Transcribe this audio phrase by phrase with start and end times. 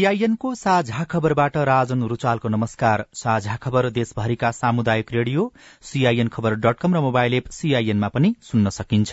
[0.00, 5.42] सीआईएनको साझा खबरबाट राजन रुचालको नमस्कार। साझा खबर देशभरिका सामुदायिक radio
[5.84, 9.12] CIN Khabar dot com र मोबाइल एप सीआईएनमा पनि सुन्न सकिन्छ।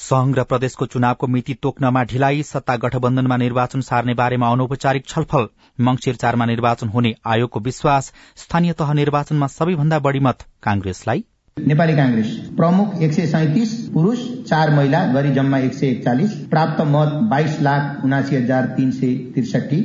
[0.00, 5.48] संघ र प्रदेशको चुनावको मिति तोक्नमा ढिलाइ सत्ता गठबन्धनमा निर्वाचन सार्ने बारेमा अनौपचारिक छलफल
[5.80, 11.24] मंगिर चारमा निर्वाचन हुने आयोगको विश्वास स्थानीय तह निर्वाचनमा सबैभन्दा बढ़ी मत कांग्रेसलाई
[11.58, 16.80] नेपाली कांग्रेस प्रमुख एक सय सैतिस पुरूष चार महिला गरी जम्मा एक सय एकचालिस। प्राप्त
[16.86, 19.78] मत बाइस लाख उनासी हजार तीन सय त्रिसठी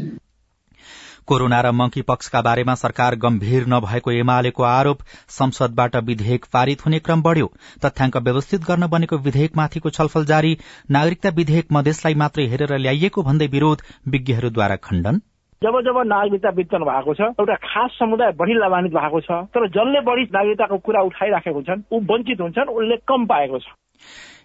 [1.27, 7.21] कोरोना र मंकी पक्षका बारेमा सरकार गम्भीर नभएको एमालेको आरोप संसदबाट विधेयक पारित हुने क्रम
[7.21, 7.51] बढ़्यो।
[7.85, 10.57] तथ्याङ्क व्यवस्थित गर्न बनेको विधेयकमाथिको छलफल जारी।
[10.91, 15.21] नागरिकता विधेयक मधेसलाई मात्रै हेरेर ल्याइएको भन्दै विरोध विज्ञहरूद्वारा खण्डन।
[15.61, 20.01] जब जब नागरिकता वितरण भएको छ एउटा खास समुदाय बढी लाभान्वित भएको छ तर जसले
[20.01, 23.67] बढी नागरिकताको कुरा उठाइराखेको हुन्छन् ऊ वञ्चित हुन्छन् उसले कम पाएको छ।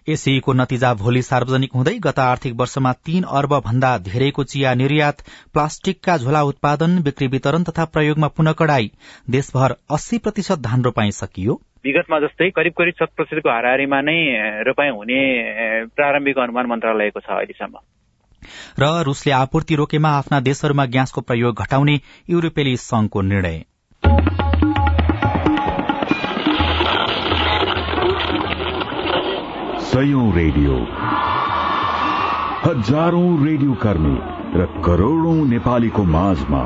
[0.07, 6.17] एसीको नतिजा भोलि सार्वजनिक हुँदै गत आर्थिक वर्षमा तीन अर्ब भन्दा धेरैको चिया निर्यात प्लास्टिकका
[6.17, 8.91] झोला उत्पादन बिक्री वितरण तथा प्रयोगमा पुनः कडाई
[9.29, 14.19] देशभर अस्सी प्रतिशत धान रोपाई सकियो। विगतमा जस्तै करिब करिब शत प्रतिशतको हाराहारीमा नै
[14.67, 15.19] रोपाई हुने
[15.95, 17.77] प्रारम्भिक अनुमान मन्त्रालयको छ अहिलेसम्म।
[18.79, 23.65] र रूसले आपूर्ति रोकेमा आफ्ना देशहरूमा ग्यासको प्रयोग घटाउने युरोपेली संघको निर्णय।
[30.35, 30.73] रेडियो।
[32.65, 34.17] हजारौं रेडियो कर्मी
[34.59, 36.61] र करोड़ौं नेपालीको माझमा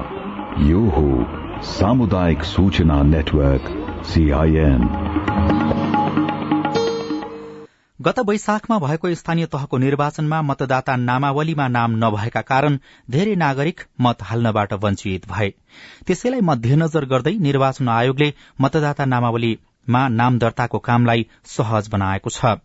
[0.59, 1.25] यो हो
[1.61, 3.65] सामुदायिक सूचना नेटवर्क
[4.05, 4.89] सीआईएन
[7.99, 12.77] गत वैशाखमा भएको स्थानीय तहको निर्वाचनमा मतदाता नामावलीमा नाम नभएका कारण
[13.09, 15.49] धेरै नागरिक मत हाल्नबाट वञ्चित भए।
[16.07, 22.55] त्यसैलाई मध्यनजर गर्दै निर्वाचन आयोगले मतदाता नामावलीमा नाम दर्ताको कामलाई सहज बनाएको छ।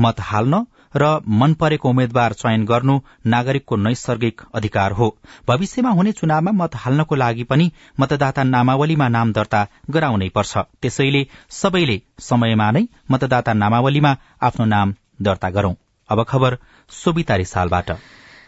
[0.00, 0.64] मत हाल्न
[0.96, 5.16] र मन परेको उम्मेद्वार चयन गर्नु नागरिकको नैसर्गिक अधिकार हो।
[5.48, 12.02] भविष्यमा हुने चुनावमा मत हाल्नको लागि पनि मतदाता नामावलीमा नाम दर्ता गराउनै पर्छ। त्यसैले सबैले
[12.20, 15.74] समयमा नै मतदाता नामावलीमा आफ्नो नाम दर्ता गरौं।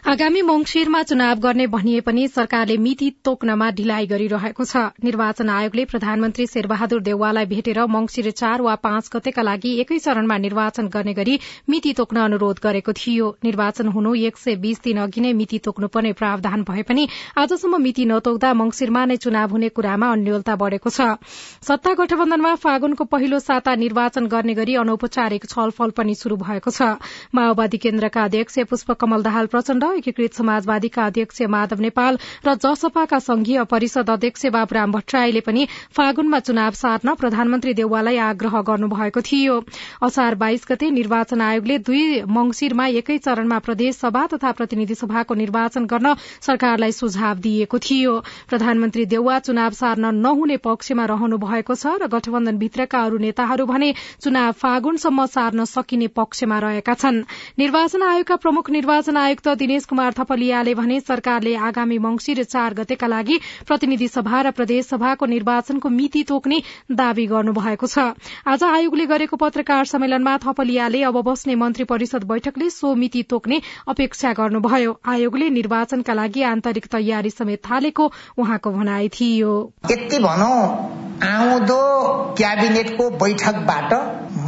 [0.03, 6.45] आगामी मंगिरमा चुनाव गर्ने भनिए पनि सरकारले मिति तोक्नमा ढिलाइ गरिरहेको छ। निर्वाचन आयोगले प्रधानमन्त्री
[6.47, 11.39] शेरबहादुर देउवालाई भेटेर मंगिर चार वा पाँच गतेका लागि एकै चरणमा निर्वाचन गर्ने गरी
[11.69, 16.13] मिति तोक्न अनुरोध गरेको थियो। निर्वाचन हुनु एक सय बीस दिन अघि नै मिति तोक्नुपर्ने
[16.15, 21.19] प्रावधान भए पनि आजसम्म मिति नतोक्दा मंगिरमा नै चुनाव हुने कुरामा अन्यलता बढ़ेको छ।
[21.67, 26.97] सत्ता गठबन्धनमा फागुनको पहिलो साता निर्वाचन गर्ने गरी अनौपचारिक छलफल पनि शुरू भएको छ।
[27.35, 34.09] माओवादी केन्द्रका अध्यक्ष पुष्पकमल दाहाल प्रचण्ड एकीकृत समाजवादीका अध्यक्ष माधव नेपाल र जसपाका संघीय परिषद
[34.09, 39.59] अध्यक्ष बाबुराम भट्टराईले पनि फागुनमा चुनाव सार्न प्रधानमन्त्री देउवालाई आग्रह गर्नुभएको थियो।
[40.03, 45.85] असार बाइस गते निर्वाचन आयोगले दुई मंगिरमा एकै चरणमा प्रदेश सभा तथा प्रतिनिधि सभाको निर्वाचन
[45.85, 48.13] गर्न सरकारलाई सुझाव दिएको थियो।
[48.49, 54.51] प्रधानमन्त्री देउवा चुनाव सार्न नहुने पक्षमा रहनु भएको छ र गठबन्धनभित्रका अरू नेताहरू भने चुनाव
[54.59, 57.23] फागुनसम्म सार्न सकिने पक्षमा रहेका छन्।
[57.59, 63.07] निर्वाचन आयोगका प्रमुख निर्वाचन आयुक्त दिनेश दिनेश कुमार थपलियाले भने सरकारले आगामी मंगिर चार गतेका
[63.07, 68.11] लागि प्रतिनिधि सभा र प्रदेश सभाको निर्वाचनको मिति तोक्ने दावी गर्नुभएको छ।
[68.45, 74.33] आज आयोगले गरेको पत्रकार सम्मेलनमा थपलियाले अब बस्ने मन्त्री परिषद बैठकले सो मिति तोक्ने अपेक्षा
[74.35, 79.53] गर्नुभयो। आयोगले निर्वाचनका लागि आन्तरिक तयारी समेत थालेको उहाँको भनाई थियो।
[79.91, 80.17] यति
[81.19, 81.81] आउँदो
[82.37, 83.93] क्याबिनेटको बैठकबाट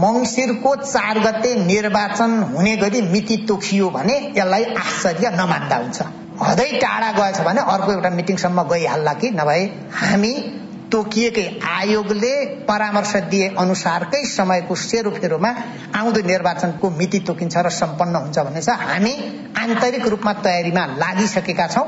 [0.02, 6.02] मंगिरको चार गते निर्वाचन हुने गरी मिति तोकियो भने यसलाई आश्चर्य नमान्दा हुन्छ।
[6.42, 9.30] हदै टाढा गएछ भने अर्को एउटा मिटिङसम्म गइहाल्ला कि?
[9.30, 9.64] नभए
[9.94, 10.34] हामी
[10.92, 12.34] तोकिएकै आयोगले
[12.68, 15.52] परामर्श दिए अनुसारकै समयको सेरोफेरोमा
[15.96, 19.14] आउँदो निर्वाचनको मिति तोकिन्छ र सम्पन्न हुन्छ भन्ने छ। हामी
[19.58, 21.86] आन्तरिक रूपमा तयारीमा लागिसकेका छौं।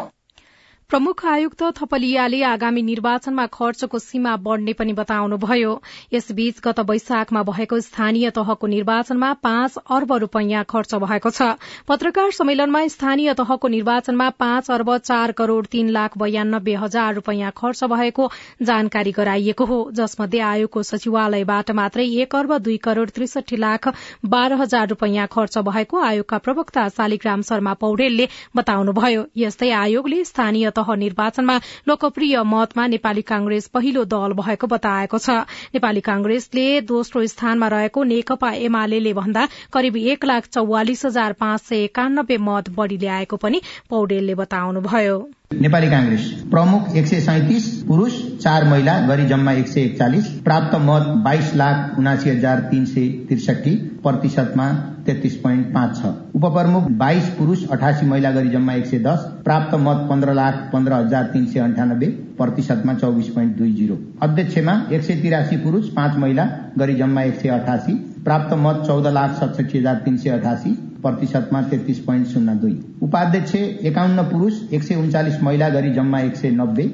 [0.90, 5.72] प्रमुख आयुक्त थपलियाले आगामी निर्वाचनमा खर्चको सीमा बढ़ने पनि बताउनुभयो।
[6.14, 11.48] यसबीच गत वैशाखमा भएको स्थानीय तहको निर्वाचनमा पाँच अर्ब रूपियाँ खर्च भएको छ।
[11.88, 17.84] पत्रकार सम्मेलनमा स्थानीय तहको निर्वाचनमा पाँच अर्ब चार करोड़ तीन लाख बयानब्बे हजार रूपियाँ खर्च
[17.86, 18.30] भएको
[18.62, 23.88] जानकारी गराइएको हो। जसमध्ये आयोगको सचिवालयबाट मात्रै एक अर्ब दुई करोड़ त्रिसठी लाख
[24.28, 30.94] बाह्र हजार रूपियाँ खर्च भएको आयोगका प्रवक्ता शालिग्राम शर्मा पौडेलले बताउनुभयो। यस्तै आयोगले स्थानीय तह
[30.96, 35.38] निर्वाचनमा लोकप्रिय मतमा नेपाली कांग्रेस पहिलो दल भएको बताएको छ।
[35.74, 41.84] नेपाली कांग्रेसले दोस्रो स्थानमा रहेको नेकपा एमाले भन्दा करिब एक लाख चौवालिस हजार पाँच सय
[41.84, 45.18] एकानब्बे मत बढ़ी ल्याएको पनि पौडेलले बताउनुभयो।
[45.62, 46.22] नेपाली कांग्रेस
[46.52, 51.54] प्रमुख एक सय सैतिस पुरूष चार महिला गरी जम्मा एक सय एकचालिस प्राप्त मत बाइस
[51.56, 54.68] लाख उनासी हजार तीन सय त्रिसठी प्रतिशतमा
[55.08, 59.76] तेत्तीस पोइन्ट पाँच छ। उपप्रमुख बाइस पुरूष अठासी महिला गरी जम्मा एक सय दस प्राप्त
[59.80, 62.08] मत पन्ध्र लाख पन्ध्र हजार तीन सय अन्ठानब्बे
[62.38, 66.48] प्रतिशतमा चौबिस पोइन्ट दुई जिरो। अध्यक्षमा एक सय तिरासी पुरूष पाँच महिला
[66.78, 71.62] गरी जम्मा एक सय अठासी प्राप्त मत चौध लाख सतसठी हजार तीन सय अठासी प्रतिशतमा
[71.62, 76.50] तेत्तीस पोइन्ट शून्य दुई। उपाध्यक्ष एकाउन्न पुरूष एक सय उन्चालिस महिला गरी जम्मा एक सय
[76.50, 76.88] नब्बे।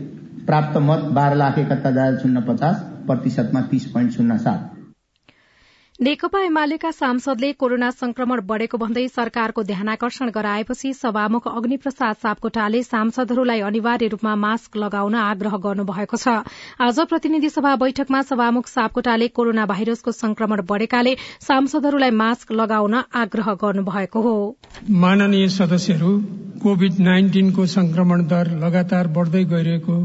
[0.46, 2.76] प्राप्त मत बाह्र लाख एकहत्तर हजार शून्य पचास
[3.08, 4.69] प्रतिशतमा तीस पोइन्ट शून्य सात।
[6.00, 14.08] नेकपा एमालेका सांसदले कोरोना संक्रमण बढ़ेको भन्दै सरकारको ध्यानाकर्षण गराएपछि सभामुख अग्निप्रसाद सापकोटाले सांसदहरूलाई अनिवार्य
[14.08, 16.36] रूपमा मास्क लगाउन आग्रह गर्नुभएको छ।
[16.80, 24.22] आज प्रतिनिधि सभा बैठकमा सभामुख सापकोटाले कोरोना भाइरसको संक्रमण बढ़ेकाले सांसदहरूलाई मास्क लगाउन आग्रह गर्नुभएको
[24.22, 24.36] हो।
[25.04, 26.12] माननीय सदस्यहरू
[26.64, 29.98] कोविड नाइन्टिनको संक्रमण दर लगातार बढ़दै गइरहेको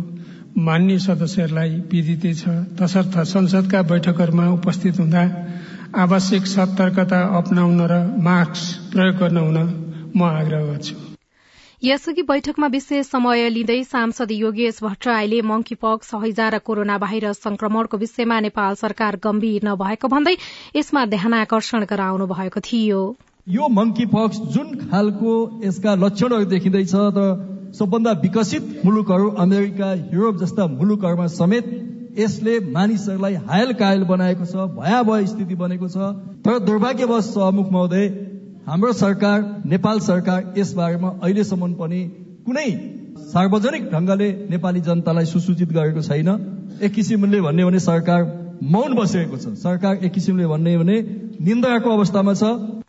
[0.66, 5.24] मान्य सदस्यहरूलाई विदितै छ। तसर्थ संसदका बैठकहरूमा उपस्थित हुँदा
[5.94, 9.58] आवश्यक सतर्कता अप्नाउन र मास्क प्रयोग गर्न हुन
[10.16, 10.94] म आग्रह गर्छु।
[11.82, 17.96] यसअघि बैठकमा विशेष समय लिँदै सांसद योगेश भट्टराईले मंकी पक्स हैजा र कोरोना भाइरस संक्रमणको
[17.96, 20.34] विषयमा नेपाल सरकार गम्भीर नभएको भन्दै
[20.76, 23.00] यसमा ध्यानकर्षण गराउनु भएको थियो।
[23.46, 25.32] यो मंकी पक्स जुन खालको
[25.64, 27.26] यसका लक्षणहरू देखिँदैछ र
[27.78, 31.66] सबभन्दा विकसित मुलुकहरू अमेरिका युरोप जस्ता मुलुकहरूमा समेत
[32.16, 35.96] यसले मानिसहरूलाई हायल कायल बनाएको छ भयावह स्थिति बनेको छ।
[36.44, 38.06] तर दुर्भाग्यवश सहमुख महोदय
[38.66, 42.00] हाम्रो सरकार नेपाल सरकार यस बारेमा अहिलेसम्म पनि
[42.46, 42.68] कुनै
[43.26, 46.30] सार्वजनिक ढंगले नेपाली जनतालाई सुसूचित गरेको छैन।
[46.82, 48.22] एक किसिमले भन्ने भने सरकार
[48.70, 50.96] मौन बसेको छ। सरकार एक किसिमले भन्ने भने
[51.42, 52.83] निन्दाको अवस्थामा छ।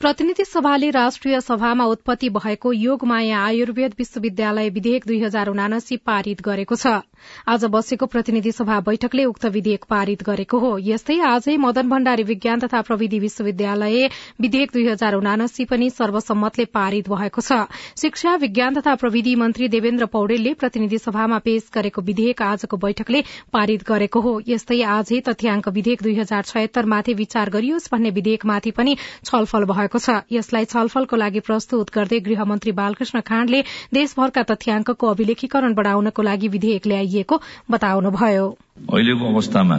[0.00, 6.76] प्रतिनिधि सभाले राष्ट्रिय सभामा उत्पत्ति भएको योगमाया आयुर्वेद विश्वविद्यालय विधेयक दुई हजार उनासी पारित गरेको
[6.76, 7.00] छ।
[7.48, 12.60] आज बसेको प्रतिनिधि सभा बैठकले उक्त विधेयक पारित गरेको हो। यस्तै आजै मदन भण्डारी विज्ञान
[12.60, 14.08] तथा प्रविधि विश्वविद्यालय
[14.40, 17.58] विधेयक दुई हजार उनासी पनि सर्वसम्मतले पारित भएको छ।
[17.96, 23.88] शिक्षा विज्ञान तथा प्रविधि मन्त्री देवेन्द्र पौडेलले प्रतिनिधि सभामा पेश गरेको विधेयक आजको बैठकले पारित
[23.88, 29.64] गरेको हो। यस्तै आजै तथ्याङ्क विधेयक दुई हजार छयत्तरमाथि विचार गरियोस् भन्ने विधेयकमाथि पनि छलफल
[29.86, 33.60] भएको छ। यसलाई छलफलको लागि प्रस्तुत गर्दै गृहमन्त्री बालकृष्ण खाँडले
[33.94, 37.36] देशभरका तथ्याङ्कको अभिलेखीकरण बढ़ाउनको लागि विधेयक ल्याइएको
[37.70, 38.46] बताउनुभयो।
[38.90, 39.78] अहिलेको अवस्थामा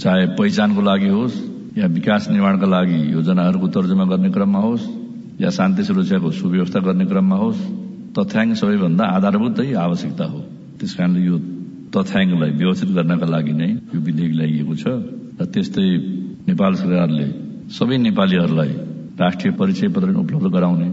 [0.00, 1.36] चाहे पहिचानको लागि होस्
[1.78, 4.84] या विकास निर्माणका लागि योजनाहरूको तर्जुमा गर्ने क्रममा होस्
[5.40, 7.60] या शान्ति सुरक्षाको सुव्यवस्था गर्ने क्रममा होस्
[8.16, 10.40] तथ्याङ्क सबैभन्दा आधारभूत आवश्यकता हो।
[10.80, 11.36] त्यस कारणले यो
[11.92, 14.84] तथ्याङ्कलाई व्यवस्थित गर्नका लागि नै यो विधेयक ल्याइएको छ।
[15.40, 15.86] र त्यस्तै
[16.48, 17.26] नेपाल सरकारले
[17.72, 18.72] सबै नेपालीहरूलाई
[19.20, 20.88] राष्ट्रिय परिचय पत्र उपलब्ध गराउने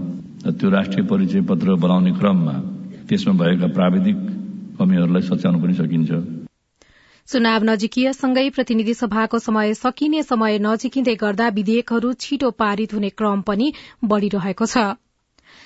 [0.45, 2.53] र त्यो राष्ट्रिय परिचय पत्र बनाउने क्रममा
[3.09, 4.17] त्यसमा भएका प्राविधिक
[4.79, 6.11] कमीहरूलाई सच्याउन पनि सकिन्छ।
[7.27, 13.73] चुनाव नजिकिएसँगै प्रतिनिधि सभाको समय सकिने समय नजिकिँदै गर्दा विधेयकहरू छिटो पारित हुने क्रम पनि
[14.03, 14.77] बढ़िरहेको छ।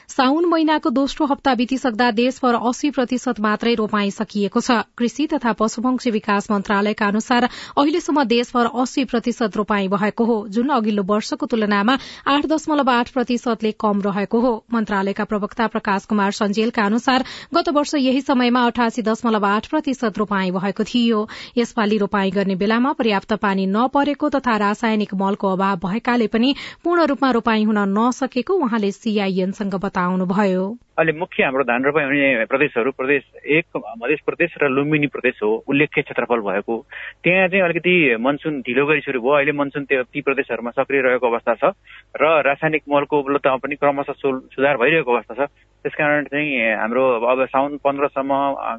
[0.09, 6.11] साउन महिनाको दोस्रो हप्ता बितिसक्दा देशभर अस्सी प्रतिशत मात्रै रोपाई सकिएको छ। कृषि तथा पशुपक्षी
[6.11, 12.45] विकास मन्त्रालयका अनुसार अहिलेसम्म देशभर अस्सी प्रतिशत रोपाई भएको हो। जुन अघिल्लो वर्षको तुलनामा आठ
[12.45, 18.21] दशमलव आठ प्रतिशतले कम रहेको हो। मन्त्रालयका प्रवक्ता प्रकाश कुमार सञ्जेलका अनुसार गत वर्ष यही
[18.23, 21.23] समयमा अठासी दशमलव आठ प्रतिशत रोपाई भएको थियो।
[21.57, 27.31] यसपालि रोपाई गर्ने बेलामा पर्याप्त पानी नपरेको तथा रासायनिक मलको अभाव भएकाले पनि पूर्ण रूपमा
[27.31, 30.65] रोपाई हुन नसकेको उहाँले सीआईएनसँग बताउनुभयो
[30.97, 35.49] अहिले मुख्य हाम्रो धान रोपाइ हुने प्रदेशहरू प्रदेश एक मध्य प्रदेश र लुम्बिनी प्रदेश हो
[35.69, 36.75] उल्लेख्य क्षेत्रफल भएको।
[37.23, 41.27] त्यहाँ चाहिँ अलिकति मनसुन ढिलो गरी सुरु भयो। अहिले मनसुन त्यो ती प्रदेशहरूमा सक्रिय रहेको
[41.29, 41.73] अवस्था छ
[42.17, 44.13] र रासायनिक मलको उपलब्धमा पनि क्रमशः
[44.53, 45.49] सुधार भइरहेको अवस्था छ।
[45.83, 48.33] त्यसकारण चाहिँ हाम्रो अब साउन पन्ध्रसम्म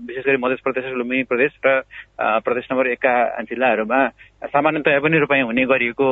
[0.09, 1.81] विशेष गरी मध्य प्रदेश लुम्बिनी प्रदेश र
[2.41, 3.13] प्रदेश नम्बर एकका
[3.45, 3.99] जिल्लाहरूमा
[4.49, 6.07] सामान्यतया पनि रोपाइँ हुने गरिएको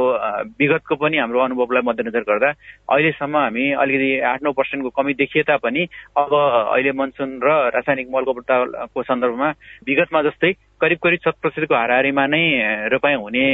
[0.60, 2.50] विगतको पनि हाम्रो अनुभवलाई मध्यनजर गर्दा
[2.92, 9.02] अहिलेसम्म हामी अलिकति आठ नौ पर्सेन्टको कमी देखिए तापनि अब अहिले मनसुन र रासायनिक मलको
[9.02, 9.48] सन्दर्भमा
[9.88, 12.44] विगतमा जस्तै करिब करिब शत प्रतिशतको हाराहारीमा नै
[12.92, 13.46] रोपाइँ हुने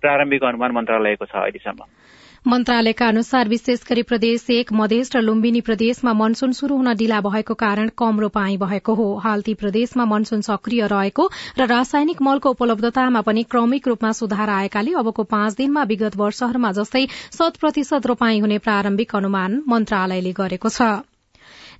[0.00, 1.80] प्रारम्भिक अनुमान मन्त्रालयको छ अहिलेसम्म।
[2.46, 7.54] मन्त्रालयका अनुसार विशेष गरी प्रदेश एक मधेस र लुम्बिनी प्रदेशमा मनसून शुरू हुन ढिला भएको
[7.54, 13.20] कारण कम रोपाई भएको हो। हाल ती प्रदेशमा मनसून सक्रिय रहेको र रासायनिक मलको उपलब्धतामा
[13.22, 17.06] पनि क्रमिक रूपमा सुधार आएकाले अबको पाँच दिनमा विगत वर्षहरूमा जस्तै
[17.38, 20.90] शत प्रतिशत रोपाई हुने प्रारम्भिक अनुमान मन्त्रालयले गरेको छ।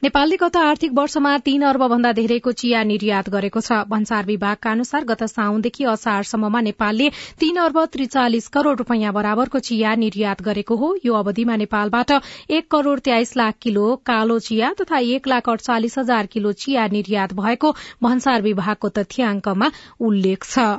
[0.03, 5.05] नेपालले गत आर्थिक वर्षमा तीन अर्ब भन्दा धेरैको चिया निर्यात गरेको छ। भन्सार विभागका अनुसार
[5.11, 11.15] गत साउनदेखि असारसम्ममा नेपालले तीन अर्ब त्रिचालिस करोड़ रूपियाँ बराबरको चिया निर्यात गरेको हो। यो
[11.15, 12.19] अवधिमा नेपालबाट
[12.51, 17.41] एक करोड़ तेइस लाख किलो कालो चिया तथा एक लाख अड़चालिस हजार किलो चिया निर्यात
[17.41, 20.73] भएको भन्सार विभागको तथ्याङ्कमा उल्लेख छ।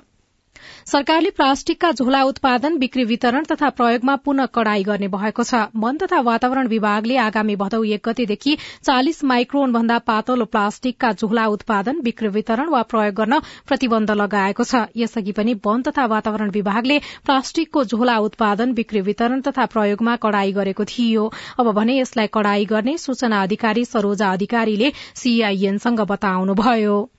[0.85, 6.19] सरकारले प्लास्टिकका झोला उत्पादन बिक्री वितरण तथा प्रयोगमा पुनः कड़ाई गर्ने भएको छ। वन तथा
[6.21, 12.69] वातावरण विभागले आगामी भदौ एक गतेदेखि चालिस माइक्रोन भन्दा पातलो प्लास्टिकका झोला उत्पादन बिक्री वितरण
[12.69, 18.73] वा प्रयोग गर्न प्रतिबन्ध लगाएको छ। यसअघि पनि वन तथा वातावरण विभागले प्लास्टिकको झोला उत्पादन
[18.73, 24.31] बिक्री वितरण तथा प्रयोगमा कड़ाई गरेको थियो। अब भने यसलाई कड़ाई गर्ने सूचना अधिकारी सरोजा
[24.31, 27.12] अधिकारीले सीआईएनसँग बताउनुभयो।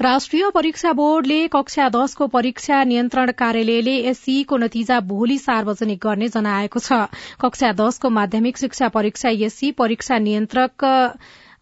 [0.00, 7.00] राष्ट्रिय परीक्षा बोर्डले कक्षा दशको परीक्षा नियन्त्रण कार्यालयले एससीको नतिजा भोलि सार्वजनिक गर्ने जनाएको छ।
[7.40, 10.84] कक्षा दशको माध्यमिक शिक्षा परीक्षा एससी परीक्षा नियन्त्रक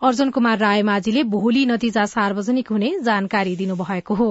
[0.03, 4.31] अर्जुन कुमार रायमाझीले भोलि नतिजा सार्वजनिक हुने जानकारी दिनुभएको हो।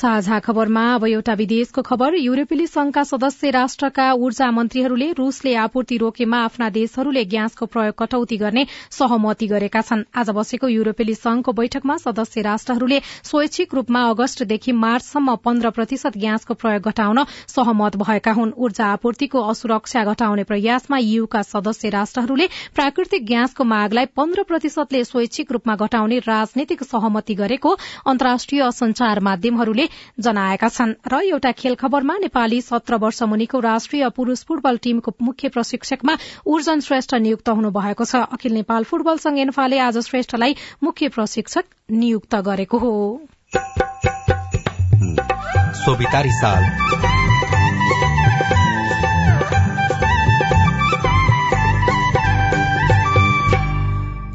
[0.00, 6.38] साझा खबरमा अब एउटा विदेशको खबर। युरोपेली संघका सदस्य राष्ट्रका ऊर्जा मन्त्रीहरूले रूसले आपूर्ति रोकेमा
[6.42, 12.42] आफ्ना देशहरूले ग्यासको प्रयोग कटौती गर्ने सहमति गरेका छन्। आज बसेको युरोपेली संघको बैठकमा सदस्य
[12.42, 19.44] राष्ट्रहरूले स्वैच्छिक रूपमा अगस्तदेखि मार्चसम्म पन्ध्र प्रतिशत ग्यासको प्रयोग घटाउन सहमत भएका हुन्। ऊर्जा आपूर्तिको
[19.52, 26.88] असुरक्षा घटाउने प्रयासमा यूका सदस्य राष्ट्रहरूले प्राकृतिक ग्यासको मागलाई पन्ध्र प्रतिशतले स्वैच्छिक रूपमा घटाउने राजनीतिक
[26.88, 27.76] सहमति गरेको
[28.06, 29.88] अन्तर्राष्ट्रिय संचार माध्यमहरूले
[30.20, 35.48] जनाएका छन् र एउटा खेल खबरमा नेपाली सत्र वर्ष मुनिको राष्ट्रिय पुरूष फुटबल टीमको मुख्य
[35.48, 36.16] प्रशिक्षकमा
[36.46, 41.64] ऊर्जन श्रेष्ठ नियुक्त हुनु भएको छ। अखिल नेपाल फुटबल संघ एन्फाले आज श्रेष्ठलाई मुख्य प्रशिक्षक
[41.90, 42.94] नियुक्त गरेको हो।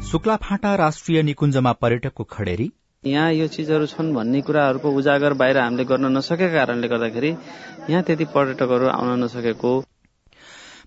[0.06, 2.70] शुक्ला फाँटा राष्ट्रिय निकुञ्जमा पर्यटकको खडेरी।
[3.06, 7.28] यहाँ यो चिजहरू छन् भन्ने कुराहरूको उजागर बाहिर हामीले गर्न नसकेका कारणले गर्दाखेरि
[7.90, 9.72] यहाँ त्यति पर्यटकहरू आउन नसकेको।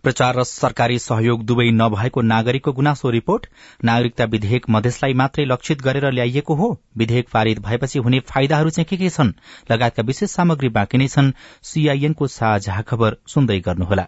[0.03, 3.47] प्रचार र सरकारी सहयोग दुवै नभएको नागरिकको गुनासो रिपोर्ट
[3.85, 8.97] नागरिकता विधेयक मधेसलाई मात्रै लक्षित गरेर ल्याइएको हो। विधेयक पारित भएपछि हुने फाइदाहरू चाहिँ के
[8.97, 9.33] के छन्?
[9.71, 11.33] लगायतका विशेष सामग्री बाँकी नै छन्।
[11.63, 14.07] सीआईएनको साझा खबर सुन्दै गर्नुहोला।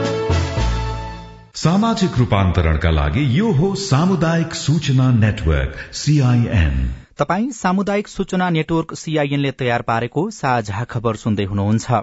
[1.61, 6.77] सामाजिक रूपान्तरणका लागि यो हो सामुदायिक सूचना नेटवर्क सीआईएन
[7.19, 12.01] तपाई सामुदायिक सूचना नेटवर्क सीआईएनले तयार पारेको साझा खबर सुन्दै हुनुहुन्छ।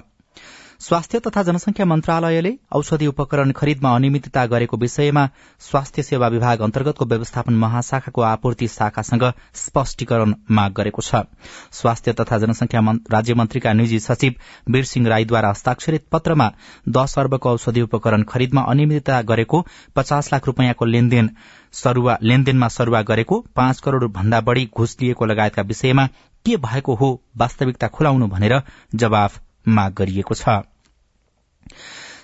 [0.80, 5.24] स्वास्थ्य तथा जनसंख्या मन्त्रालयले औषधि उपकरण खरिदमा अनियमितता गरेको विषयमा
[5.60, 11.22] स्वास्थ्य सेवा विभाग अन्तर्गतको व्यवस्थापन महाशाखाको आपूर्ति शाखासँग स्पष्टीकरण माग गरेको छ।
[11.72, 12.80] स्वास्थ्य तथा जनसंख्या
[13.12, 14.34] राज्य मन्त्रीका निजी सचिव
[14.68, 16.50] वीरसिंह राईद्वारा हस्ताक्षरित पत्रमा
[16.88, 19.64] दश अर्बको औषधि उपकरण खरिदमा अनियमितता गरेको
[19.96, 21.30] पचास लाख रूपियाँको लेनदेन
[22.22, 26.06] लेनदेनमा सरुवा गरेको पाँच करोड़ भन्दा बढ़ी घुस लिएको लगायतका विषयमा
[26.46, 28.60] के भएको हो वास्तविकता खुलाउनु भनेर
[28.94, 30.60] जवाफ माग गरिएको छ।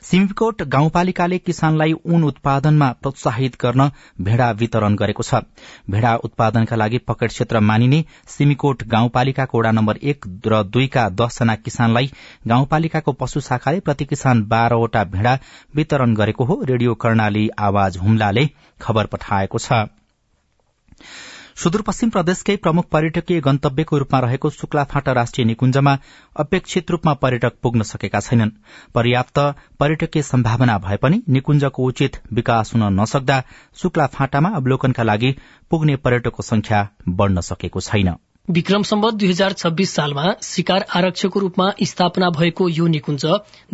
[0.05, 5.41] सिमकोट गाउँपालिकाले किसानलाई ऊन उत्पादनमा प्रोत्साहित गर्न भेडा वितरण गरेको छ।
[5.91, 12.11] भेडा उत्पादनका लागि पकेट क्षेत्र मानिने सिमिकोट गाउँपालिकाको वड़ा नम्बर एक र दुईका दसजना किसानलाई
[12.47, 15.39] गाउँपालिकाको पशु शाखाले प्रति किसान बाह्रवटा भेडा
[15.75, 18.49] वितरण गरेको हो रेडियो कर्णाली आवाज हुम्लाले
[18.81, 19.85] खबर पठाएको छ।
[21.57, 25.93] सुदूरपश्चिम प्रदेशकै प्रमुख पर्यटकीय गन्तव्यको रूपमा रहेको शुक्लाफाँटा राष्ट्रिय निकुञ्जमा
[26.37, 28.51] अपेक्षित रूपमा पर्यटक पुग्न सकेका छैनन्।
[28.95, 29.39] पर्याप्त
[29.81, 33.43] पर्यटकीय सम्भावना भए पनि निकुञ्जको उचित विकास हुन नसक्दा
[33.77, 35.35] शुक्लाफाँटामा अवलोकनका लागि
[35.71, 38.15] पुग्ने पर्यटकको संख्या बढ़न सकेको छैन।
[38.51, 43.25] विक्रम सम्बत दुई हजार छब्बीस सालमा शिकार आरक्षको रूपमा स्थापना भएको यो निकुञ्ज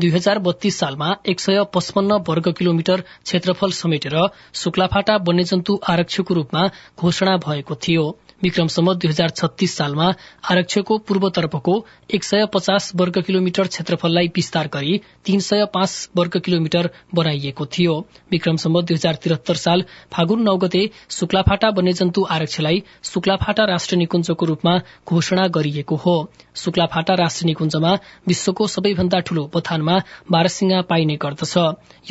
[0.00, 4.16] दुई हजार बत्तीस सालमा एक सय पचपन्न वर्ग किलोमिटर क्षेत्रफल समेटेर
[4.54, 6.66] शुक्लाफाटा वन्यजन्तु आरक्षको रूपमा
[6.98, 8.04] घोषणा भएको थियो।
[8.42, 10.06] विक्रमसम्म दुई हजार छत्तीस सालमा
[10.50, 11.74] आरक्षको पूर्वतर्फको
[12.14, 17.94] एक सय पचास वर्ग किलोमिटर क्षेत्रफललाई विस्तार गरी तीन सय पाँच वर्ग किलोमिटर बनाइएको थियो।
[18.32, 24.76] विक्रमसम्म दुई हजार त्रिहत्तर साल फागुन नौ गते शुक्लाफाटा वन्यजन्तु आरक्षलाई शुक्लाफाटा राष्ट्र निकुञ्जको रूपमा
[25.08, 26.16] घोषणा गरिएको हो।
[26.56, 27.92] शुक्लाफाटा राष्ट्र निकुञ्जमा
[28.28, 29.98] विश्वको सबैभन्दा ठूलो बथानमा
[30.32, 31.56] बारसिंगा पाइने गर्दछ।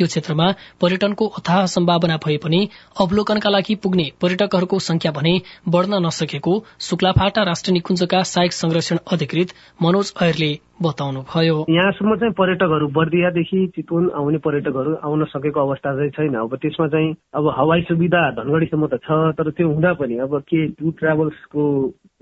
[0.00, 0.46] यो क्षेत्रमा
[0.80, 2.60] पर्यटनको अथाह सम्भावना भए पनि
[3.00, 10.12] अवलोकनका लागि पुग्ने पर्यटकहरूको संख्या भने बढ़न नसकेको शुक्लाफाटा राष्ट्र निकुञ्जका सहायक संरक्षण अधिकृत मनोज
[10.22, 16.56] ऐरले बताउनुभयो। यहाँसम्म चाहिँ पर्यटकहरू बर्दियादेखि चितवन आउने पर्यटकहरू आउन सकेको अवस्था चाहिँ छैन। अब
[16.56, 20.92] त्यसमा चाहिँ अब हवाई सुविधा धनगढ़ीसम्म त छ तर त्यो हुँदा पनि अब के टुर
[20.98, 21.64] ट्राभल्सको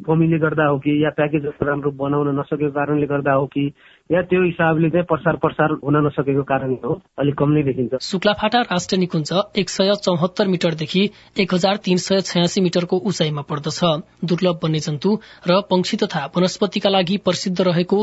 [0.07, 3.67] कमीले गर्दा हो कि या प्याकेजहरू राम्रो बनाउन नसकेको कारणले गर्दा हो कि
[4.11, 8.61] या त्यो हिसाबले चाहिँ प्रसार प्रसार हुन नसकेको कारण हो अलिक कम नै देखिन्छ। शुक्लाफाटा
[8.71, 11.03] राष्ट्र निकुञ्ज एक सय चौहत्तर मिटरदेखि
[11.37, 13.81] एक हजार तीन सय छयासी मिटरको उचाइमा पर्दछ।
[14.25, 15.11] दुर्लभ वन्यजन्तु
[15.49, 17.99] र पंक्षी तथा वनस्पतिका लागि प्रसिद्ध रहेको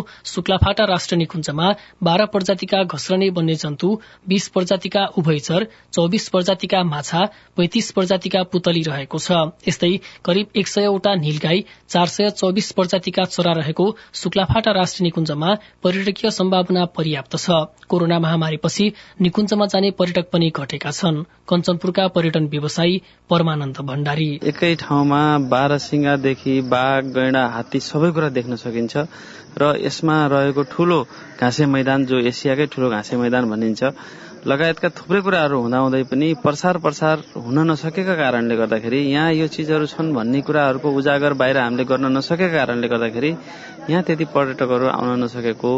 [0.45, 1.67] शुक्लाफाटा राष्ट्र निकुञ्जमा
[2.05, 3.87] बाह्र प्रजातिका घस्रने वन्यजन्तु
[4.29, 7.21] बीस प्रजातिका उभयचर चौबिस प्रजातिका माछा
[7.57, 9.31] पैंतिस प्रजातिका पुतली रहेको छ।
[9.67, 9.89] यस्तै
[10.25, 13.85] करिब एक सयवटा नीलगाई चार सय चौबिस प्रजातिका चरा रहेको
[14.21, 18.85] शुक्लाफाटा राष्ट्र निकुञ्जमा पर्यटकीय सम्भावना पर्याप्त छ। कोरोना महामारीपछि
[19.21, 26.55] निकुञ्जमा जाने पर्यटक पनि घटेका छन्। कञ्चनपुरका पर्यटन व्यवसायी परमानन्द भण्डारी। एकै ठाउँमा बाह्र सिंगादेखि
[26.69, 28.93] बाघ गैंडा हात्ती सबै कुरा देख्न सकिन्छ।
[29.57, 30.99] र यसमा रहेको ठूलो
[31.39, 33.83] घाँसे मैदान जो एसियाकै ठूलो घाँसे मैदान भनिन्छ
[34.45, 40.13] लगायतका थुप्रै कुराहरू हुँदाहुँदै पनि प्रसार प्रसार हुन नसकेका कारणले गर्दाखेरि यहाँ यो चिजहरू छन्
[40.13, 43.31] भन्ने कुराहरूको उजागर बाहिर हामीले गर्न नसकेका कारणले गर्दाखेरि
[43.89, 45.71] यहाँ त्यति पर्यटकहरू आउन नसकेको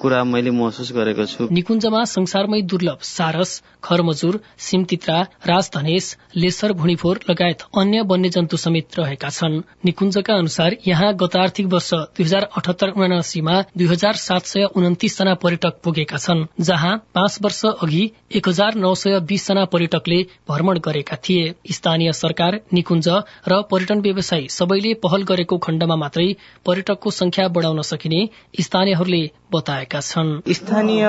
[0.00, 3.50] कुरा मैले महसुस गरेको छु। निकुञ्जमा संसारमै दुर्लभ सारस
[3.84, 11.36] खरमजुर सिमतित्रा राजधनेश लेसर भुँडीफोर लगायत अन्य वन्यजन्तु समेत रहेका छन्। निकुञ्जका अनुसार यहाँ गत
[11.36, 16.44] आर्थिक वर्ष दुई हजार अठहत्तर उनासीमा दुई हजार सात सय उन्तिस जना पर्यटक पुगेका छन्
[16.60, 20.16] जहाँ पाँच वर्ष अघि एक हजार नौ सय बीस जना पर्यटकले
[20.48, 23.08] भ्रमण गरेका थिए। स्थानीय सरकार निकुञ्ज
[23.48, 26.26] र पर्यटन व्यवसायी सबैले पहल गरेको खण्डमा मात्रै
[26.66, 28.20] पर्यटकको संख्या बढ़ाउन सकिने
[28.60, 31.06] स्थानीयहरूले बताएका छन्। स्थानीय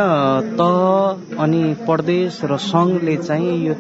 [0.57, 3.73] तह अनि प्रदेश र संघले चाहिँ यो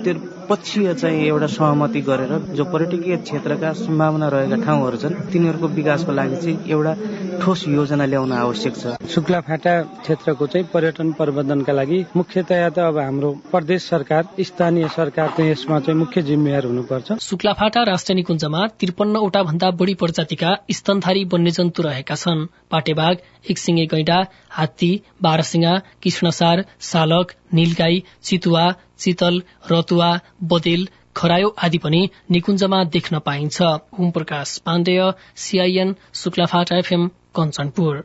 [0.51, 6.35] त्रिपक्षीय चाहिँ एउटा सहमति गरेर जो पर्यटकीय क्षेत्रका सम्भावना रहेका ठाउँहरू छन् तिनीहरूको विकासको लागि
[6.35, 6.93] चाहिँ एउटा
[7.39, 13.31] ठोस योजना ल्याउन आवश्यक छ। शुक्लाफाटा क्षेत्रको चाहिँ पर्यटन प्रबन्धनका लागि मुख्यतया त अब हाम्रो
[13.51, 19.71] प्रदेश सरकार स्थानीय सरकार चाहिँ यसमा चाहिँ मुख्य जिम्मेवार हुनुपर्छ। शुक्लाफाटा राष्ट्रिय निकुञ्जमा त्रिपन्नवटा भन्दा
[19.79, 23.15] बढ़ी प्रजातिका स्तनधारी वन्यजन्तु रहेका छन्। पाटेबाघ
[23.51, 24.19] एकसिंगे गैंडा
[24.51, 24.91] हात्ती
[25.23, 28.65] बारसिंगा कृष्णसार सालक नीलगाई चितुवा
[29.01, 30.09] चितल रतुवा
[30.51, 30.87] बदेल
[31.17, 33.61] खरायो आदि पनि निकुञ्जमा देख्न पाइन्छ।
[33.99, 35.01] Om Prakash Pandey
[35.37, 38.03] CIN Shuklaphanta FM Kanchanpur.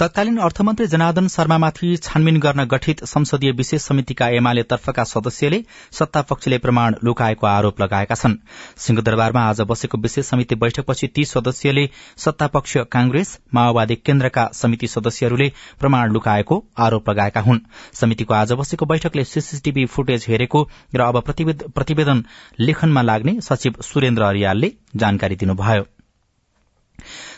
[0.00, 6.94] तत्कालीन अर्थमन्त्री जनार्दन शर्मामाथि छानबिन गर्न गठित संसदीय विशेष समितिका एमाले तर्फका सदस्यले सत्तापक्षले प्रमाण
[7.04, 8.34] लुकाएको आरोप लगाएका छन्।
[8.78, 16.12] सिंहदरबारमा आज बसेको विशेष समिति बैठकपछि ती सदस्यले सत्तापक्ष कांग्रेस माओवादी केन्द्रका समिति सदस्यहरूले प्रमाण
[16.12, 22.24] लुकाएको आरोप लगाएका हुन्। समितिको आज बसेको बैठकले सीसीटीभी फुटेज हेरेको र अब प्रतिवेदन
[22.60, 25.84] लेखनमा लाग्ने सचिव सुरेन्द्र अरियालले जानकारी दिनुभयो।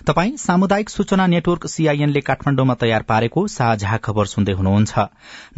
[0.06, 5.06] तपाई सामुदायिक सूचना नेटवर्क सीआईएनले काठमाण्डुमा तयार पारेको साझा खबर सुन्दै हुनुहुन्छ।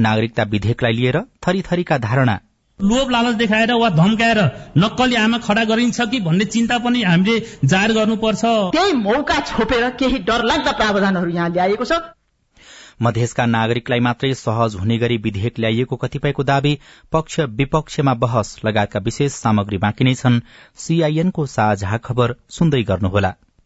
[0.01, 2.39] नागरिकता विधेयकलाई लिएर थरीथरीका धारणा।
[2.81, 4.39] लोभ लालच देखाएर वा धम्काएर
[4.79, 10.19] नक्कली आमा खडा गरिन्छ कि भन्ने चिन्ता पनि हामीले जाहेर गर्नुपर्छ। त्यही मौका छोपेर केही
[10.25, 12.01] डरलाग्दा प्रावधानहरू यहाँ ल्याएको छ।
[13.03, 16.79] मधेसका नागरिकलाई मात्रै सहज हुने गरी विधेयक ल्याइएको कतिपयको दावी
[17.13, 20.41] पक्ष विपक्षमा बहस लगायतका विशेष सामग्री बाँकी नै छन्।
[20.77, 23.33] सीआईएनको साझा खबर सुन्दै गर्नुहोला।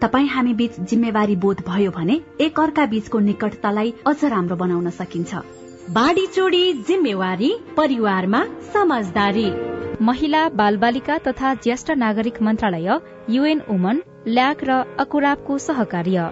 [0.00, 5.40] तपाईँ हामी बीच जिम्मेवारी बोध भयो भने एक अर्का बीचको निकटतालाई अझ राम्रो बनाउन सकिन्छ।
[5.90, 6.26] बाढी
[6.88, 9.44] जिम्मेवारी परिवारमा समझदारी।
[10.02, 12.88] महिला बालबालिका तथा ज्येष्ठ नागरिक मन्त्रालय
[13.30, 16.30] युएन वुमन ल्याक र अकुराबको सहकार्य।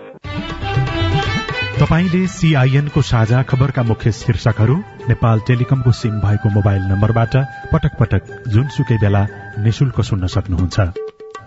[1.80, 4.76] तपाईँले सीआईएनको साझा खबरका मुख्य शीर्षकहरू
[5.08, 7.36] नेपाल टेलिकमको सिम भएको मोबाइल नम्बरबाट
[7.72, 9.22] पटक पटक जुनसुकै बेला
[9.60, 11.17] निशुल्क सुन्न सक्नुहुन्छ।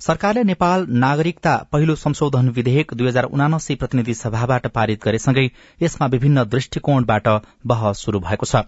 [0.00, 5.44] सरकारले नेपाल नागरिकता पहिलो संशोधन विधेयक दुई हजार उनासी प्रतिनिधि सभाबाट पारित गरेसँगै
[5.82, 7.28] यसमा विभिन्न दृष्टिकोणबाट
[7.66, 8.62] बहस शुरू भएको छ।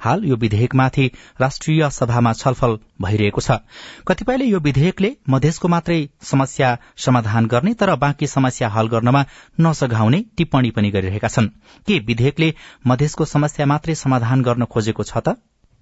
[0.00, 1.10] हाल यो विधेयकमाथि
[1.40, 3.58] राष्ट्रिय सभामा छलफल भइरहेको छ।
[4.06, 9.24] कतिपयले यो विधेयकले मधेसको मात्रै समस्या समाधान गर्ने तर बाँकी समस्या हल गर्नमा
[9.60, 11.52] नसघाउने टिप्पणी पनि गरिरहेका छन्।
[11.88, 12.54] के विधेयकले
[12.86, 15.38] मधेसको समस्या मात्रै समाधान गर्न खोजेको छ त?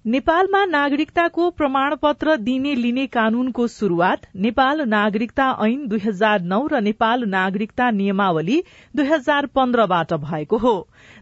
[0.07, 7.25] नेपालमा नागरिकताको प्रमाणपत्र दिने लिने कानूनको शुरूआत नेपाल नागरिकता ऐन दुई हजार नौ र नेपाल
[7.31, 8.59] नागरिकता नियमावली
[8.95, 10.73] दुई हजार पन्ध्रबाट भएको हो।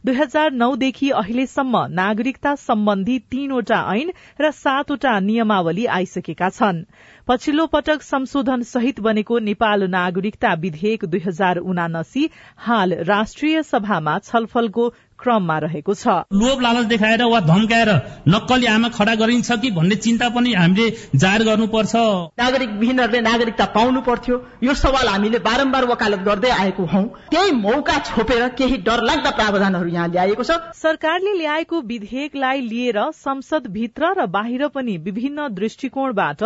[0.05, 6.83] दुई हजार नौदेखि अहिलेसम्म नागरिकता सम्बन्धी तीनवटा ऐन र सातवटा नियमावली आइसकेका छन्।
[7.27, 12.29] पछिल्लो पटक संशोधन सहित बनेको नेपाल नागरिकता विधेयक दुई हजार उनासी
[12.67, 14.87] हाल राष्ट्रिय सभामा छलफलको
[15.25, 17.91] क्रममा रहेको छ। लोभ लालच देखाएर वा धम्काएर
[18.29, 21.95] नक्कली आमा खडा गरिन्छ कि भन्ने चिन्ता पनि हामीले जाहेर गर्नुपर्छ।
[22.37, 27.97] नागरिक विहीनहरूले नागरिकता पाउनु पर्थ्यो यो सवाल हामीले बारम्बार वकालत गर्दै आएको हौ। त्यही मौका
[28.05, 34.67] छोपेर केही डरलाग्दा प्रावधानहरू यहाँ ल्याएको छ। सरकारले ल्याएको विधेयकलाई लिएर संसद भित्र र बाहिर
[34.69, 36.43] पनि विभिन्न दृष्टिकोणबाट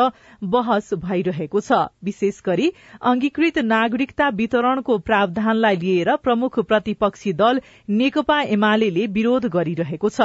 [0.49, 2.71] बहस भइरहेको छ। विशेष गरी
[3.03, 8.39] अंगीकृत नागरिकता वितरणको प्रावधानलाई लिएर प्रमुख प्रतिपक्षी दल नेकपा
[8.69, 10.21] एमाले विरोध गरिरहेको छ।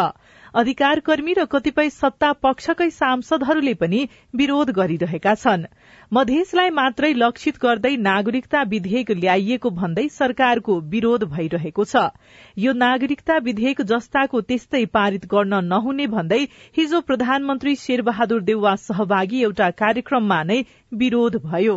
[0.55, 4.01] अधिकार कर्मी र कतिपय सत्ता पक्षकै सांसदहरूले पनि
[4.37, 5.65] विरोध गरिरहेका छन्।
[6.13, 12.05] मधेसलाई मात्रै लक्षित गर्दै नागरिकता विधेयक ल्याइएको भन्दै सरकारको विरोध भइरहेको छ।
[12.59, 16.43] यो नागरिकता विधेयक जस्ताको त्यस्तै पारित गर्न नहुने भन्दै
[16.77, 20.61] हिजो प्रधानमन्त्री शेरबहादुर देउवा सहभागी एउटा कार्यक्रममा नै
[20.93, 21.77] विरोध भयो।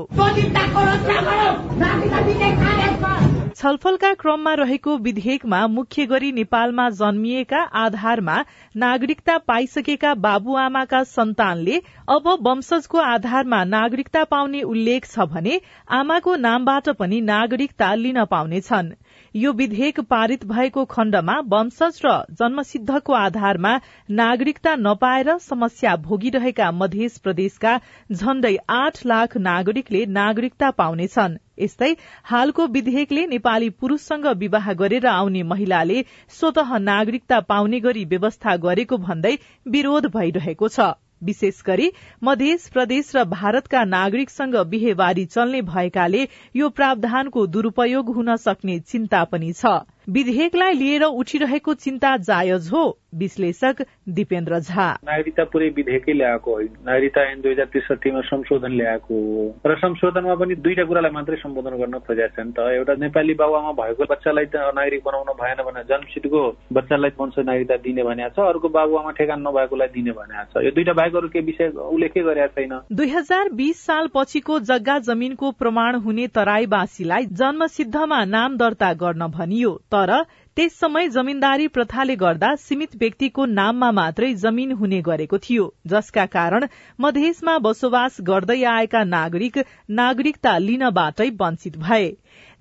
[3.58, 8.36] छलफलका क्रममा रहेको विधेयकमा मुख्य गरी नेपालमा जन्मिएका आधारमा
[8.76, 15.56] नागरिकता पाइसकेका बाबुआमाका सन्तानले अब वंशजको आधारमा नागरिकता पाउने उल्लेख छ भने
[16.00, 18.94] आमाको नामबाट पनि नागरिकता लिन पाउनेछन्।
[19.36, 23.74] यो विधेयक पारित भएको खण्डमा वंशज र जन्मसिद्धको आधारमा
[24.22, 27.76] नागरिकता नपाएर समस्या भोगिरहेका मध्य प्रदेशका
[28.12, 31.90] झण्डै आठ लाख नागरिकले नागरिकता पाउनेछन्। यस्तै
[32.26, 36.04] हालको विधेयकले नेपाली पुरूषसँग विवाह गरेर आउने महिलाले
[36.38, 39.36] स्वत नागरिकता पाउने गरी व्यवस्था गरेको भन्दै
[39.68, 40.94] विरोध भइरहेको छ।
[41.24, 41.86] विशेष गरी
[42.24, 49.54] मध्य प्रदेश र भारतका नागरिकसँग बिहेवारी चल्ने भएकाले यो प्रावधानको दुरूपयोग हुन सक्ने चिन्ता पनि
[49.54, 49.72] छ।
[50.08, 52.84] विधेयकलाई लिएर उठिरहेको चिन्ता जायज हो
[53.16, 59.16] विश्लेषक दिपेन्द्र झा। नागरिकता पुरै विधेयकै ल्याएको होइन। नागरिकता ऐन दुई हजार त्रिसठीमा संशोधन ल्याएको
[59.16, 63.34] हो। र संशोधनमा पनि दुईटा कुरालाई मात्रै सम्बोधन गर्न खोजेका छ नि त। एउटा नेपाली
[63.36, 66.42] बाबुआमा भएको बच्चालाई त नागरिक बनाउन भएन भने जन्मसिद्धको
[66.72, 70.94] बच्चालाई वंश नागरिकता दिने भनेको छ। अर्को बाबुआमा ठेगान नभएकोलाई दिने भनेको छ। यो दुईटा
[70.94, 75.96] बाहेक अरू के विषय उल्लेखै गरेका छैन। दुई हजार बिस साल पछिको जग्गा जमिनको प्रमाण
[76.06, 80.12] हुने तराईवासीलाई जन्मसिद्धमा नाम दर्ता गर्न भनियो। तर
[80.58, 86.66] त्यस समय जमीनदारी प्रथाले गर्दा सीमित व्यक्तिको नाममा मात्रै जमीन हुने गरेको थियो जसका कारण
[87.00, 89.58] मधेसमा बसोबास गर्दै आएका नागरिक
[90.00, 92.06] नागरिकता लिनबाटै वञ्चित भए।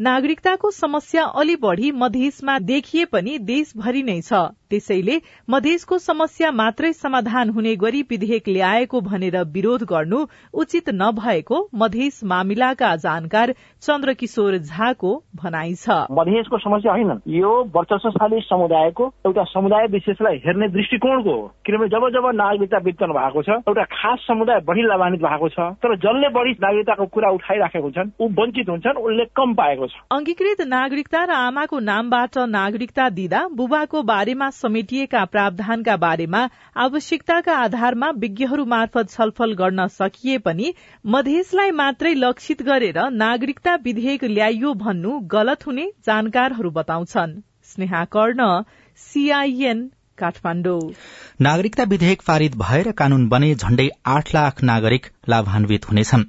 [0.01, 5.17] नागरिकताको समस्या अलि बढ़ी मधेसमा देखिए पनि देशभरि नै छ। त्यसैले
[5.51, 12.95] मधेसको समस्या मात्रै समाधान हुने गरी विधेयक ल्याएको भनेर विरोध गर्नु उचित नभएको मधेस मामिलाका
[12.97, 20.69] जानकार चन्द्रकिशोर झाको भनाइ छ। मधेसको समस्या होइन। यो वर्चस्वशाली समुदायको एउटा समुदाय विशेषलाई हेर्ने
[20.69, 25.49] दृष्टिकोणको हो। किनभने जब जब नागरिकता वितरण भएको छ एउटा खास समुदाय बढ़ी लाभान्वित भएको
[25.49, 30.03] छ तर जसले बढ़ी नागरिकताको कुरा उठाइराखेको छन् ऊ वञ्चित हुन्छन् उसले कम पाएको छ।
[30.13, 36.43] अंगीकृत नागरिकता र आमाको नामबाट नागरिकता दिँदा बुबाको बारेमा समेटिएका प्रावधानका बारेमा
[36.79, 40.73] आवश्यकताका आधारमा विज्ञहरू मार्फत छलफल गर्न सकिए पनि
[41.07, 48.49] मधेसलाई मात्रै लक्षित गरेर नागरिकता विधेयक ल्याइयो भन्नु गलत हुने जानकारहरू बताउँछन्। स्नेहा कर्ण
[49.01, 49.79] सीआईएन
[50.19, 50.81] काठमाडौँ।
[51.41, 56.25] नागरिकता विधेयक पारित भएर कानून बने झण्डै आठ लाख नागरिक लाभान्वित हुनेछन्।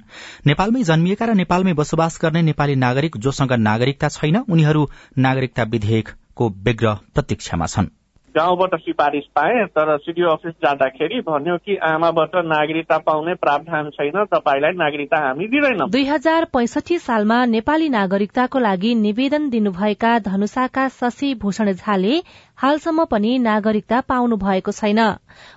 [0.46, 6.94] नेपालमै जन्मिएका र नेपालमै बसोबास गर्ने नेपाली नागरिक जोसँग नागरिकता छैन उनीहरू नागरिकता विधेयकको व्यग्र
[7.14, 7.97] प्रतीक्षामा छन्।
[8.36, 14.72] गाउँबाट सिफारिस पाए तर सिडिओ अफिस जाँदाखेरि भन्यो कि आमाबाट नागरिकता पाउने प्रावधान छैन तपाईँलाई
[14.76, 21.72] नागरिकता हामी दिँदैनौँ। दुई हजार पैंसठी सालमा नेपाली नागरिकताको लागि निवेदन दिनुभएका धनुषाका शशि भूषण
[21.72, 22.20] झाले
[22.58, 25.00] हालसम्म पनि नागरिकता पाउनु भएको छैन।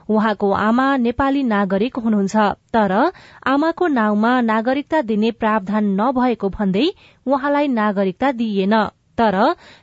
[0.09, 2.35] उहाँको आमा नेपाली नागरिक हुनुहुन्छ
[2.73, 2.91] तर
[3.47, 6.87] आमाको नाउँमा नागरिकता दिने प्रावधान नभएको भन्दै
[7.25, 8.75] उहाँलाई नागरिकता दिइएन।
[9.21, 9.39] तर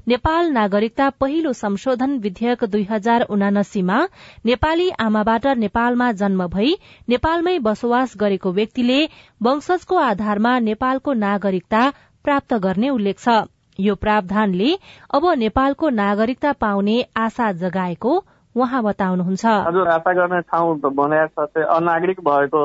[0.09, 3.99] नेपाल नागरिकता पहिलो संशोधन विधेयक दुई हजार उनासीमा
[4.47, 6.73] नेपाली आमाबाट नेपालमा जन्म भई
[7.09, 8.99] नेपालमै बसोबास गरेको व्यक्तिले
[9.43, 11.83] वंशजको आधारमा नेपालको नागरिकता
[12.25, 13.39] प्राप्त गर्ने उल्लेख छ।
[13.79, 14.71] यो प्रावधानले
[15.15, 18.15] अब नेपालको नागरिकता पाउने आशा जगाएको
[18.57, 22.61] उहाँ बताउनुहुन्छ। हजुर आशा गर्ने ठाउँ बनाएको छ अनागरिक भएको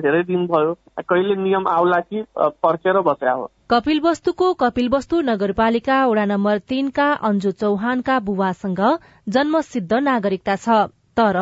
[0.00, 6.04] धेरै दिन भयो। कहिले नियम आउला कि पर्खेर बस्या हो। कपिल वस्तुको कपिल वस्तु नगरपालिका
[6.06, 8.80] वडा नम्बर तीनका अन्जु चौहानका बुवासँग
[9.28, 10.78] जन्मसिद्ध नागरिकता छ
[11.16, 11.36] तर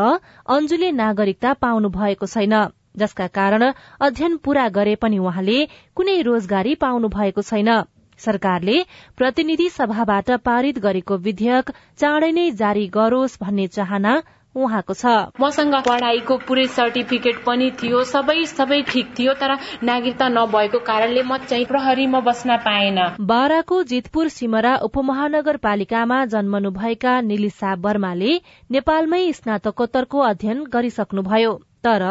[0.49, 2.55] अन्जुले नागरिकता पाउनु भएको छैन।
[2.97, 3.63] जसका कारण
[4.01, 5.59] अध्ययन पूरा गरे पनि उहाँले
[5.97, 7.71] कुनै रोजगारी पाउनु भएको छैन।
[8.19, 8.79] सरकारले
[9.19, 14.17] प्रतिनिधि सभाबाट पारित गरेको विधेयक चाँडै नै जारी गरोस् भन्ने चाहना
[14.55, 19.53] उहाँको छ। मसँग पढाइको पुरै सर्टिफिकेट पनि थियो सबै सबै ठिक थियो तर
[19.85, 28.33] नागरिकता नभएको कारणले म चाहिँ प्रहरीमा बस्न पाएन। बाराको जितपुर सिमरा उपमहानगरपालिकामा जन्मनुभएका निलिसा वर्माले
[28.71, 31.53] नेपालमै स्नातकोत्तरको अध्ययन गरिसक्नुभयो
[31.85, 32.07] तर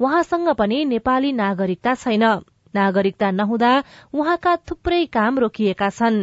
[0.00, 2.24] उहाँसँग पनि नेपाली नागरिकता छैन।
[2.74, 3.72] नागरिकता नहुँदा
[4.14, 6.18] उहाँका थुप्रै काम रोकिएका छन्।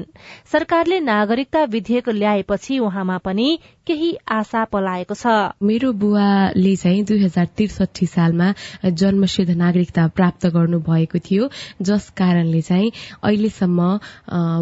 [0.52, 3.48] सरकारले नागरिकता विधेयक ल्याएपछि उहाँमा पनि
[3.88, 8.48] केही आशा पलाएको छ। मेरो बुवाले चाहिँ दुई हजार त्रिसठी सालमा
[8.86, 11.50] जन्मसिद्ध नागरिकता प्राप्त गर्नु भएको थियो
[11.82, 12.92] जस कारणले चाहिँ
[13.24, 13.80] अहिलेसम्म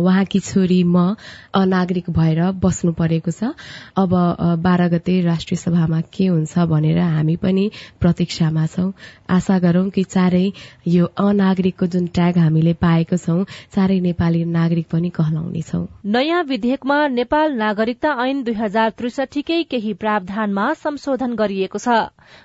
[0.05, 1.15] उहाँकी छोरी म
[1.55, 3.51] अनागरिक भएर बस्नु परेको छ।
[3.97, 4.13] अब
[4.61, 7.69] बाह्र गते राष्ट्रिय सभामा के हुन्छ भनेर हामी पनि
[8.01, 8.91] प्रतीक्षामा छौं।
[9.29, 10.45] आशा गरौं कि चारै
[10.87, 13.43] यो अनागरिकको जुन ट्याग हामीले पाएको छौं
[13.75, 15.81] चारै नेपाली नागरिक पनि कहलाउनेछौ
[16.15, 21.93] नयाँ विधेयकमा नेपाल नागरिकता ऐन दुई हजार त्रिसठीकै केही प्रावधानमा संशोधन गरिएको छ।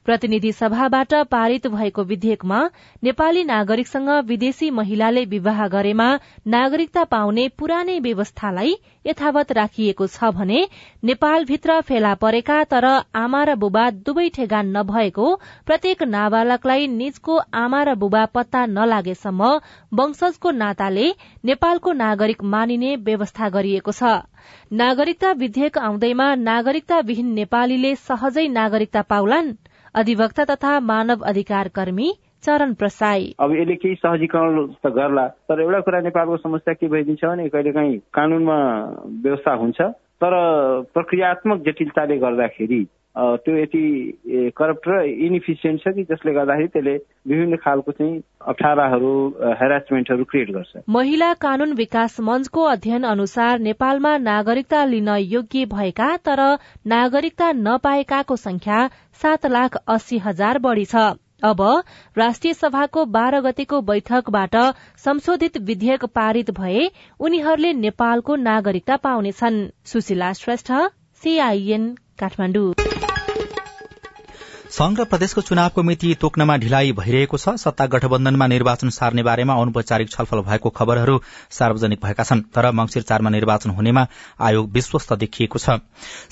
[0.06, 2.58] प्रतिनिधि सभाबाट पारित भएको विधेयकमा
[3.02, 6.08] नेपाली नागरिकसँग विदेशी महिलाले विवाह गरेमा
[6.48, 10.60] नागरिकता पाउने पुरानै व्यवस्थालाई यथावत राखिएको छ भने
[11.04, 12.86] नेपालभित्र फेला परेका तर
[13.16, 15.28] आमा र बुबा दुवै ठेगान नभएको
[15.66, 19.50] प्रत्येक नाबालकलाई निजको आमा र बुबा पत्ता नलागेसम्म
[19.94, 21.08] वंशजको नाताले
[21.44, 24.12] नेपालको नागरिक मानिने व्यवस्था गरिएको छ।
[24.74, 29.54] नागरिकता विधेयक आउँदैमा नागरिकता विहीन नेपालीले सहजै नागरिकता पाउलान्।
[29.94, 32.08] अधिवक्ता तथा मानव अधिकार कर्मी
[32.44, 37.24] चरण प्रसाई। अब यसले केही सहजीकरण त गर्ला तर एउटा कुरा नेपालको समस्या के भइदिन्छ
[37.24, 38.58] भने कहिले काहीँ कानूनमा
[39.24, 39.80] व्यवस्था हुन्छ
[40.22, 40.32] तर
[40.94, 42.86] प्रक्रियात्मक जटिलताले गर्दाखेरि
[43.18, 46.94] त्यो यति करप्ट र इनइफिसियन्ट छ कि जसले गर्दाखेरि त्यसले
[47.28, 49.12] विभिन्न खालको चाहिँ अप्ठ्याराहरू
[49.60, 56.42] हेरासमेन्टहरू क्रिएट गर्छ। महिला कानून विकास मञ्चको अध्ययन अनुसार नेपालमा नागरिकता लिन योग्य भएका तर
[56.94, 58.86] नागरिकता नपाएकाको संख्या
[59.22, 61.10] सात लाख अस्सी हजार बढ़ी छ।
[61.42, 61.60] अब
[62.18, 64.56] राष्ट्रिय सभाको बाह्र गतेको बैठकबाट
[65.04, 70.72] संशोधित विधेयक पारित भए उनीहरूले नेपालको नागरिकता पाउनेछन्। सुशीला श्रेष्ठ
[71.22, 73.09] सीआईएन काठमाडौँ।
[74.80, 80.10] संघ र प्रदेशको चुनावको मिति तोक्नमा ढिलाइ भइरहेको छ। सत्ता गठबन्धनमा निर्वाचन सार्ने बारेमा अनौपचारिक
[80.10, 81.20] छलफल भएको खबरहरू
[81.52, 84.06] सार्वजनिक भएका छन् तर मंगिर चारमा निर्वाचन हुनेमा
[84.40, 85.76] आयोग विश्वस्त देखिएको छ।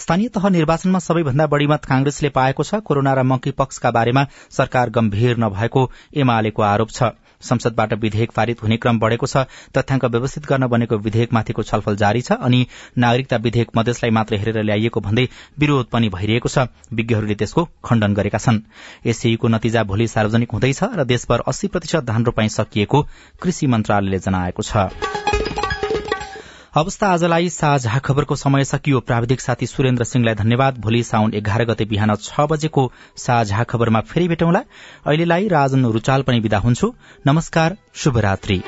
[0.01, 4.91] स्थानीय तह निर्वाचनमा सबैभन्दा बढ़ी मत कांग्रेसले पाएको छ। कोरोना र मंकी पक्षका बारेमा सरकार
[4.97, 9.45] गम्भीर नभएको एमालेको आरोप छ। संसदबाट विधेयक पारित हुने क्रम बढ़ेको छ
[9.77, 12.67] तथ्याङ्क व्यवस्थित गर्न बनेको विधेयकमाथिको छलफल जारी छ अनि
[12.99, 15.27] नागरिकता विधेयक मधेसलाई मात्र हेरेर ल्याइएको भन्दै
[15.59, 18.61] विरोध पनि भइरहेको छ विज्ञहरूले त्यसको खण्डन गरेका छन्।
[19.07, 23.03] एससीको नतिजा भोलि सार्वजनिक हुँदैछ र देशभर अस्सी प्रतिशत धान रोपाई सकिएको
[23.43, 25.38] कृषि मन्त्रालयले जनाएको छ।
[26.77, 31.85] अवस्था आजलाई साझा खबरको समय सकियो। प्राविधिक साथी सुरेन्द्र सिंहलाई धन्यवाद। भोलि साउन एघार गते
[31.85, 34.63] बिहान छ बजेको साझा खबरमा फेरि भेटौँला।
[35.07, 36.95] अहिलेलाई राजन रुचाल पनि विदा हुन्छु।
[37.27, 38.63] नमस्कार शुभरात्री।